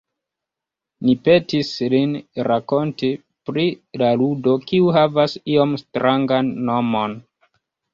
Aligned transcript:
Ni 1.09 1.13
petis 1.29 1.69
lin 1.95 2.15
rakonti 2.49 3.11
pri 3.51 3.69
la 4.05 4.11
ludo, 4.25 4.59
kiu 4.69 4.93
havas 5.01 5.41
iom 5.57 5.81
strangan 5.87 6.55
nomon. 6.73 7.21